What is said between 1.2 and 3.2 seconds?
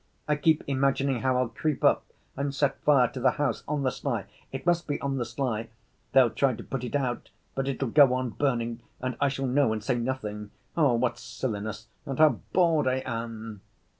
I'll creep up and set fire to